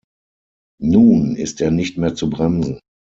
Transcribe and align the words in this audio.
Nun 0.81 1.35
ist 1.35 1.61
er 1.61 1.69
nicht 1.69 1.99
mehr 1.99 2.15
zu 2.15 2.27
bremsen. 2.31 2.79